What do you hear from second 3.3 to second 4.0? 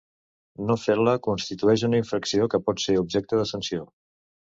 de sanció.